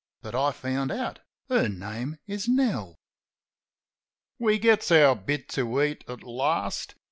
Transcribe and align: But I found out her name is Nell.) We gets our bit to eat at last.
But 0.23 0.33
I 0.33 0.51
found 0.51 0.91
out 0.91 1.19
her 1.47 1.69
name 1.69 2.17
is 2.25 2.47
Nell.) 2.47 2.99
We 4.39 4.57
gets 4.57 4.89
our 4.91 5.15
bit 5.15 5.47
to 5.49 5.81
eat 5.83 6.03
at 6.07 6.23
last. 6.23 6.95